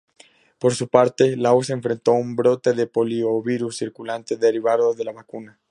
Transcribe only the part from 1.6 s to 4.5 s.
enfrentó un brote de poliovirus circulante